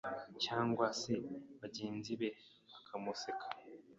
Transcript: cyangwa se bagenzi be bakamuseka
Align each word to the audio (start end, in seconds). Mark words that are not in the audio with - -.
cyangwa 0.43 0.85
se 1.01 1.13
bagenzi 1.61 2.11
be 2.19 2.29
bakamuseka 2.71 3.47